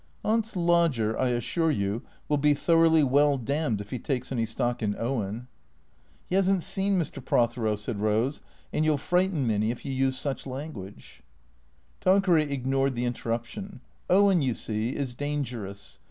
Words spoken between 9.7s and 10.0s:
you